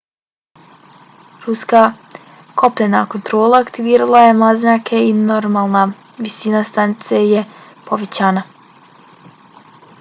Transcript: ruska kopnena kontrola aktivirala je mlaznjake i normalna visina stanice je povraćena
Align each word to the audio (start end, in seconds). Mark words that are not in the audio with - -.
ruska 1.47 1.81
kopnena 2.61 3.01
kontrola 3.15 3.61
aktivirala 3.65 4.23
je 4.23 4.33
mlaznjake 4.39 5.03
i 5.09 5.13
normalna 5.29 5.85
visina 6.27 6.63
stanice 6.73 7.23
je 7.35 7.47
povraćena 7.91 8.45